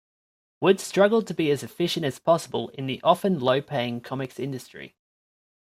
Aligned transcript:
Wood 0.61 0.79
struggled 0.79 1.27
to 1.27 1.35
be 1.35 1.51
as 1.51 1.61
efficient 1.61 2.07
as 2.07 2.17
possible 2.17 2.69
in 2.69 2.87
the 2.87 2.99
often 3.03 3.37
low-paying 3.37 4.01
comics 4.01 4.39
industry. 4.39 4.95